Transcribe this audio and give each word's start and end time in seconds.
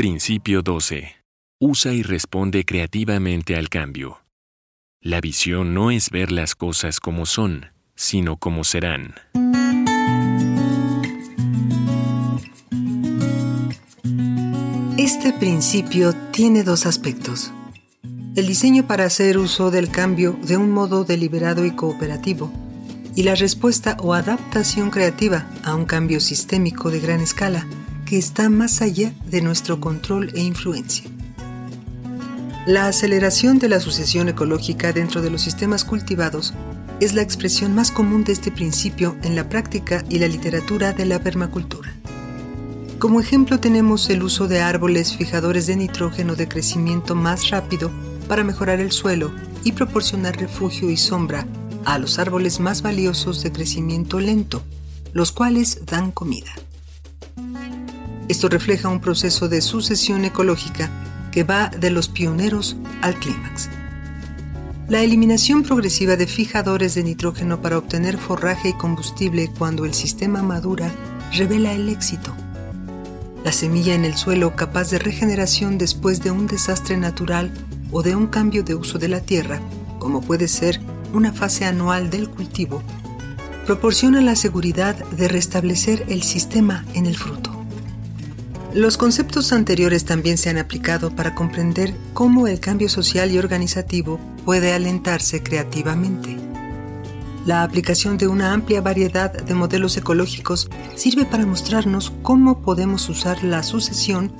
Principio 0.00 0.62
12. 0.62 1.14
Usa 1.60 1.92
y 1.92 2.02
responde 2.02 2.64
creativamente 2.64 3.54
al 3.54 3.68
cambio. 3.68 4.22
La 5.02 5.20
visión 5.20 5.74
no 5.74 5.90
es 5.90 6.08
ver 6.08 6.32
las 6.32 6.54
cosas 6.54 7.00
como 7.00 7.26
son, 7.26 7.66
sino 7.96 8.38
como 8.38 8.64
serán. 8.64 9.12
Este 14.96 15.34
principio 15.34 16.14
tiene 16.32 16.62
dos 16.64 16.86
aspectos. 16.86 17.52
El 18.36 18.46
diseño 18.46 18.86
para 18.86 19.04
hacer 19.04 19.36
uso 19.36 19.70
del 19.70 19.90
cambio 19.90 20.32
de 20.42 20.56
un 20.56 20.70
modo 20.70 21.04
deliberado 21.04 21.66
y 21.66 21.72
cooperativo, 21.72 22.50
y 23.14 23.24
la 23.24 23.34
respuesta 23.34 23.98
o 24.00 24.14
adaptación 24.14 24.88
creativa 24.88 25.50
a 25.62 25.74
un 25.74 25.84
cambio 25.84 26.20
sistémico 26.20 26.90
de 26.90 27.00
gran 27.00 27.20
escala 27.20 27.66
que 28.10 28.18
está 28.18 28.48
más 28.48 28.82
allá 28.82 29.14
de 29.26 29.40
nuestro 29.40 29.78
control 29.78 30.32
e 30.34 30.40
influencia. 30.40 31.08
La 32.66 32.88
aceleración 32.88 33.60
de 33.60 33.68
la 33.68 33.78
sucesión 33.78 34.28
ecológica 34.28 34.92
dentro 34.92 35.22
de 35.22 35.30
los 35.30 35.42
sistemas 35.42 35.84
cultivados 35.84 36.52
es 36.98 37.14
la 37.14 37.22
expresión 37.22 37.72
más 37.72 37.92
común 37.92 38.24
de 38.24 38.32
este 38.32 38.50
principio 38.50 39.16
en 39.22 39.36
la 39.36 39.48
práctica 39.48 40.04
y 40.08 40.18
la 40.18 40.26
literatura 40.26 40.92
de 40.92 41.04
la 41.04 41.20
permacultura. 41.20 41.94
Como 42.98 43.20
ejemplo 43.20 43.60
tenemos 43.60 44.10
el 44.10 44.24
uso 44.24 44.48
de 44.48 44.60
árboles 44.60 45.14
fijadores 45.14 45.68
de 45.68 45.76
nitrógeno 45.76 46.34
de 46.34 46.48
crecimiento 46.48 47.14
más 47.14 47.50
rápido 47.50 47.92
para 48.26 48.42
mejorar 48.42 48.80
el 48.80 48.90
suelo 48.90 49.30
y 49.62 49.70
proporcionar 49.70 50.36
refugio 50.36 50.90
y 50.90 50.96
sombra 50.96 51.46
a 51.84 51.96
los 52.00 52.18
árboles 52.18 52.58
más 52.58 52.82
valiosos 52.82 53.40
de 53.44 53.52
crecimiento 53.52 54.18
lento, 54.18 54.64
los 55.12 55.30
cuales 55.30 55.86
dan 55.86 56.10
comida. 56.10 56.50
Esto 58.30 58.48
refleja 58.48 58.88
un 58.88 59.00
proceso 59.00 59.48
de 59.48 59.60
sucesión 59.60 60.24
ecológica 60.24 60.88
que 61.32 61.42
va 61.42 61.66
de 61.66 61.90
los 61.90 62.08
pioneros 62.08 62.76
al 63.02 63.18
clímax. 63.18 63.68
La 64.88 65.02
eliminación 65.02 65.64
progresiva 65.64 66.14
de 66.14 66.28
fijadores 66.28 66.94
de 66.94 67.02
nitrógeno 67.02 67.60
para 67.60 67.76
obtener 67.76 68.18
forraje 68.18 68.68
y 68.68 68.72
combustible 68.74 69.50
cuando 69.58 69.84
el 69.84 69.94
sistema 69.94 70.44
madura 70.44 70.92
revela 71.32 71.72
el 71.72 71.88
éxito. 71.88 72.32
La 73.42 73.50
semilla 73.50 73.96
en 73.96 74.04
el 74.04 74.14
suelo 74.14 74.54
capaz 74.54 74.90
de 74.90 75.00
regeneración 75.00 75.76
después 75.76 76.22
de 76.22 76.30
un 76.30 76.46
desastre 76.46 76.96
natural 76.96 77.52
o 77.90 78.04
de 78.04 78.14
un 78.14 78.28
cambio 78.28 78.62
de 78.62 78.76
uso 78.76 79.00
de 79.00 79.08
la 79.08 79.22
tierra, 79.22 79.60
como 79.98 80.20
puede 80.20 80.46
ser 80.46 80.80
una 81.12 81.32
fase 81.32 81.64
anual 81.64 82.10
del 82.10 82.30
cultivo, 82.30 82.80
proporciona 83.66 84.20
la 84.20 84.36
seguridad 84.36 84.94
de 84.94 85.26
restablecer 85.26 86.04
el 86.08 86.22
sistema 86.22 86.84
en 86.94 87.06
el 87.06 87.16
fruto. 87.16 87.59
Los 88.74 88.96
conceptos 88.96 89.52
anteriores 89.52 90.04
también 90.04 90.38
se 90.38 90.48
han 90.48 90.56
aplicado 90.56 91.10
para 91.10 91.34
comprender 91.34 91.92
cómo 92.14 92.46
el 92.46 92.60
cambio 92.60 92.88
social 92.88 93.32
y 93.32 93.38
organizativo 93.38 94.20
puede 94.44 94.72
alentarse 94.72 95.42
creativamente. 95.42 96.36
La 97.46 97.64
aplicación 97.64 98.16
de 98.16 98.28
una 98.28 98.52
amplia 98.52 98.80
variedad 98.80 99.32
de 99.32 99.54
modelos 99.54 99.96
ecológicos 99.96 100.70
sirve 100.94 101.24
para 101.24 101.46
mostrarnos 101.46 102.12
cómo 102.22 102.62
podemos 102.62 103.08
usar 103.08 103.42
la 103.42 103.64
sucesión 103.64 104.32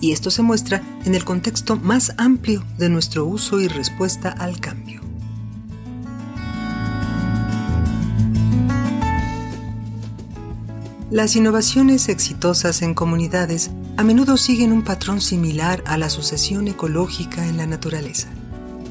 y 0.00 0.12
esto 0.12 0.30
se 0.30 0.40
muestra 0.40 0.82
en 1.04 1.14
el 1.14 1.24
contexto 1.24 1.76
más 1.76 2.14
amplio 2.16 2.64
de 2.78 2.88
nuestro 2.88 3.26
uso 3.26 3.60
y 3.60 3.68
respuesta 3.68 4.30
al 4.30 4.60
cambio. 4.60 4.93
Las 11.14 11.36
innovaciones 11.36 12.08
exitosas 12.08 12.82
en 12.82 12.92
comunidades 12.92 13.70
a 13.96 14.02
menudo 14.02 14.36
siguen 14.36 14.72
un 14.72 14.82
patrón 14.82 15.20
similar 15.20 15.80
a 15.86 15.96
la 15.96 16.10
sucesión 16.10 16.66
ecológica 16.66 17.46
en 17.46 17.56
la 17.56 17.68
naturaleza. 17.68 18.26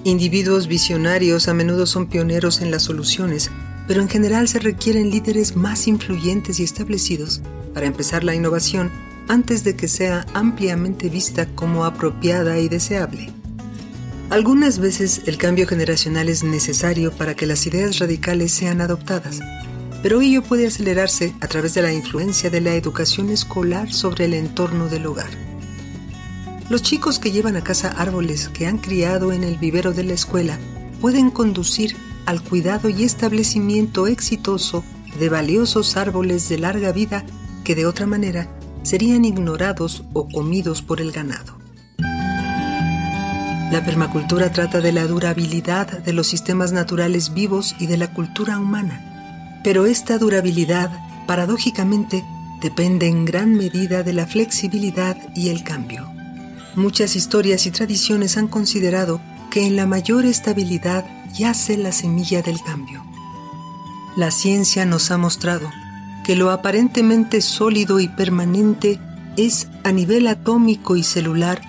Individuos 0.05 0.67
visionarios 0.67 1.49
a 1.49 1.53
menudo 1.53 1.85
son 1.85 2.07
pioneros 2.07 2.61
en 2.61 2.71
las 2.71 2.83
soluciones, 2.83 3.51
pero 3.89 4.01
en 4.01 4.07
general 4.07 4.47
se 4.47 4.59
requieren 4.59 5.11
líderes 5.11 5.57
más 5.57 5.85
influyentes 5.85 6.61
y 6.61 6.63
establecidos 6.63 7.41
para 7.73 7.87
empezar 7.87 8.23
la 8.23 8.33
innovación 8.33 8.89
antes 9.27 9.65
de 9.65 9.75
que 9.75 9.89
sea 9.89 10.25
ampliamente 10.33 11.09
vista 11.09 11.45
como 11.47 11.83
apropiada 11.83 12.57
y 12.57 12.69
deseable. 12.69 13.31
Algunas 14.29 14.79
veces 14.79 15.23
el 15.25 15.35
cambio 15.35 15.67
generacional 15.67 16.29
es 16.29 16.45
necesario 16.45 17.11
para 17.11 17.35
que 17.35 17.47
las 17.47 17.67
ideas 17.67 17.99
radicales 17.99 18.53
sean 18.53 18.79
adoptadas, 18.79 19.41
pero 20.03 20.19
ello 20.19 20.43
puede 20.43 20.67
acelerarse 20.67 21.33
a 21.39 21.47
través 21.47 21.73
de 21.73 21.81
la 21.81 21.93
influencia 21.93 22.49
de 22.49 22.59
la 22.59 22.75
educación 22.75 23.29
escolar 23.29 23.91
sobre 23.93 24.25
el 24.25 24.33
entorno 24.33 24.89
del 24.89 25.05
hogar. 25.05 25.29
Los 26.69 26.81
chicos 26.81 27.19
que 27.19 27.31
llevan 27.31 27.55
a 27.55 27.63
casa 27.63 27.87
árboles 27.87 28.49
que 28.49 28.67
han 28.67 28.79
criado 28.79 29.31
en 29.31 29.45
el 29.45 29.57
vivero 29.57 29.93
de 29.93 30.03
la 30.03 30.13
escuela 30.13 30.59
pueden 30.99 31.31
conducir 31.31 31.95
al 32.25 32.43
cuidado 32.43 32.89
y 32.89 33.05
establecimiento 33.05 34.07
exitoso 34.07 34.83
de 35.19 35.29
valiosos 35.29 35.95
árboles 35.95 36.49
de 36.49 36.57
larga 36.57 36.91
vida 36.91 37.23
que 37.63 37.73
de 37.73 37.85
otra 37.85 38.05
manera 38.05 38.49
serían 38.83 39.23
ignorados 39.23 40.03
o 40.11 40.27
comidos 40.27 40.81
por 40.81 40.99
el 40.99 41.13
ganado. 41.13 41.57
La 43.71 43.81
permacultura 43.85 44.51
trata 44.51 44.81
de 44.81 44.91
la 44.91 45.07
durabilidad 45.07 45.87
de 45.87 46.11
los 46.11 46.27
sistemas 46.27 46.73
naturales 46.73 47.33
vivos 47.33 47.73
y 47.79 47.87
de 47.87 47.95
la 47.95 48.13
cultura 48.13 48.59
humana 48.59 49.12
pero 49.63 49.85
esta 49.85 50.17
durabilidad, 50.17 50.91
paradójicamente, 51.25 52.23
depende 52.61 53.07
en 53.07 53.25
gran 53.25 53.53
medida 53.53 54.03
de 54.03 54.13
la 54.13 54.27
flexibilidad 54.27 55.17
y 55.35 55.49
el 55.49 55.63
cambio. 55.63 56.09
Muchas 56.75 57.15
historias 57.15 57.65
y 57.65 57.71
tradiciones 57.71 58.37
han 58.37 58.47
considerado 58.47 59.21
que 59.51 59.65
en 59.65 59.75
la 59.75 59.85
mayor 59.85 60.25
estabilidad 60.25 61.05
yace 61.33 61.77
la 61.77 61.91
semilla 61.91 62.41
del 62.41 62.61
cambio. 62.61 63.03
La 64.15 64.31
ciencia 64.31 64.85
nos 64.85 65.11
ha 65.11 65.17
mostrado 65.17 65.69
que 66.23 66.35
lo 66.35 66.51
aparentemente 66.51 67.41
sólido 67.41 67.99
y 67.99 68.07
permanente 68.07 68.99
es 69.37 69.67
a 69.83 69.91
nivel 69.91 70.27
atómico 70.27 70.95
y 70.95 71.03
celular 71.03 71.61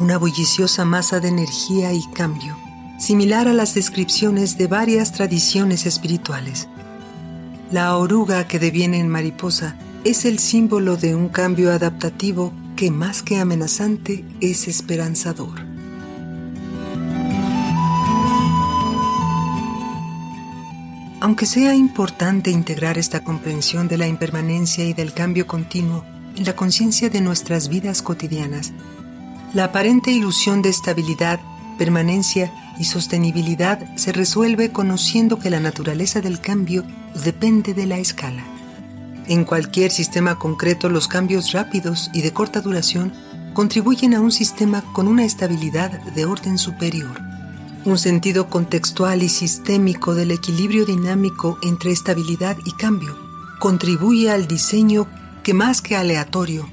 una 0.00 0.18
bulliciosa 0.18 0.84
masa 0.84 1.20
de 1.20 1.28
energía 1.28 1.92
y 1.92 2.02
cambio, 2.12 2.56
similar 2.98 3.48
a 3.48 3.54
las 3.54 3.74
descripciones 3.74 4.58
de 4.58 4.66
varias 4.66 5.12
tradiciones 5.12 5.86
espirituales. 5.86 6.68
La 7.74 7.96
oruga 7.96 8.46
que 8.46 8.60
deviene 8.60 9.00
en 9.00 9.08
mariposa 9.08 9.74
es 10.04 10.26
el 10.26 10.38
símbolo 10.38 10.96
de 10.96 11.16
un 11.16 11.28
cambio 11.28 11.72
adaptativo 11.72 12.52
que 12.76 12.92
más 12.92 13.24
que 13.24 13.40
amenazante 13.40 14.24
es 14.40 14.68
esperanzador. 14.68 15.60
Aunque 21.20 21.46
sea 21.46 21.74
importante 21.74 22.52
integrar 22.52 22.96
esta 22.96 23.24
comprensión 23.24 23.88
de 23.88 23.98
la 23.98 24.06
impermanencia 24.06 24.84
y 24.84 24.92
del 24.92 25.12
cambio 25.12 25.48
continuo 25.48 26.04
en 26.36 26.44
la 26.44 26.54
conciencia 26.54 27.10
de 27.10 27.20
nuestras 27.20 27.68
vidas 27.68 28.02
cotidianas, 28.02 28.72
la 29.52 29.64
aparente 29.64 30.12
ilusión 30.12 30.62
de 30.62 30.68
estabilidad, 30.68 31.40
permanencia 31.76 32.52
y 32.78 32.84
sostenibilidad 32.84 33.96
se 33.96 34.12
resuelve 34.12 34.70
conociendo 34.70 35.40
que 35.40 35.50
la 35.50 35.58
naturaleza 35.58 36.20
del 36.20 36.40
cambio 36.40 36.84
depende 37.22 37.74
de 37.74 37.86
la 37.86 37.98
escala. 37.98 38.44
En 39.26 39.44
cualquier 39.44 39.90
sistema 39.90 40.38
concreto 40.38 40.88
los 40.88 41.08
cambios 41.08 41.52
rápidos 41.52 42.10
y 42.12 42.22
de 42.22 42.32
corta 42.32 42.60
duración 42.60 43.12
contribuyen 43.54 44.14
a 44.14 44.20
un 44.20 44.32
sistema 44.32 44.82
con 44.92 45.08
una 45.08 45.24
estabilidad 45.24 45.90
de 46.14 46.24
orden 46.24 46.58
superior. 46.58 47.20
Un 47.84 47.98
sentido 47.98 48.48
contextual 48.48 49.22
y 49.22 49.28
sistémico 49.28 50.14
del 50.14 50.30
equilibrio 50.30 50.84
dinámico 50.84 51.58
entre 51.62 51.92
estabilidad 51.92 52.56
y 52.64 52.72
cambio 52.72 53.16
contribuye 53.58 54.30
al 54.30 54.46
diseño 54.46 55.06
que 55.42 55.54
más 55.54 55.80
que 55.80 55.96
aleatorio 55.96 56.68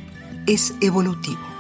es 0.47 0.73
evolutivo. 0.81 1.50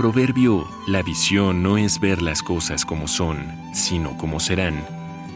Proverbio 0.00 0.66
La 0.86 1.02
visión 1.02 1.62
no 1.62 1.76
es 1.76 2.00
ver 2.00 2.22
las 2.22 2.42
cosas 2.42 2.86
como 2.86 3.06
son, 3.06 3.36
sino 3.74 4.16
como 4.16 4.40
serán, 4.40 4.82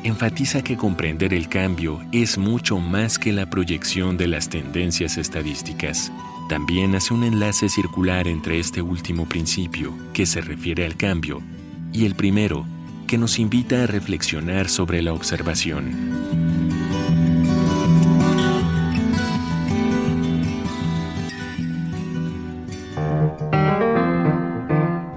enfatiza 0.05 0.65
que 0.65 0.79
comprender 0.79 1.35
el 1.35 1.51
cambio 1.51 2.01
es 2.13 2.39
mucho 2.39 2.79
más 2.79 3.19
que 3.19 3.35
la 3.35 3.51
proyección 3.51 4.17
de 4.17 4.27
las 4.27 4.49
tendencias 4.49 5.19
estadísticas. 5.19 6.11
También 6.49 6.95
hace 6.95 7.13
un 7.13 7.25
enlace 7.25 7.69
circular 7.69 8.27
entre 8.27 8.59
este 8.59 8.81
último 8.81 9.29
principio, 9.29 9.93
que 10.15 10.25
se 10.25 10.41
refiere 10.41 10.87
al 10.87 10.97
cambio, 10.97 11.43
y 11.93 12.07
el 12.07 12.15
primero, 12.15 12.65
que 13.07 13.19
nos 13.19 13.39
invita 13.39 13.83
a 13.83 13.87
reflexionar 13.87 14.71
sobre 14.71 15.03
la 15.03 15.13
observación. 15.13 16.44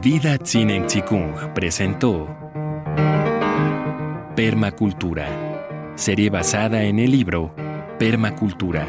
Vida 0.02 0.38
Tzinen 0.38 0.86
Chikung 0.86 1.34
presentó 1.56 2.28
Permacultura, 4.36 5.28
serie 5.96 6.30
basada 6.30 6.84
en 6.84 7.00
el 7.00 7.10
libro 7.10 7.52
Permacultura, 7.98 8.86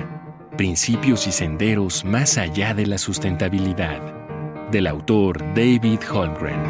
Principios 0.59 1.27
y 1.27 1.33
Senderos 1.33 2.05
más 2.05 2.37
allá 2.37 2.75
de 2.75 2.85
la 2.85 2.99
sustentabilidad, 2.99 4.03
del 4.71 4.87
autor 4.87 5.39
David 5.55 6.01
Holmgren. 6.13 6.61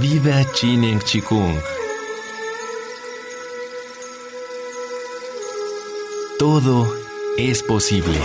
Vida 0.00 0.50
Chinen 0.54 0.98
Chikung 1.00 1.75
Todo 6.38 6.86
es 7.38 7.62
posible. 7.62 8.18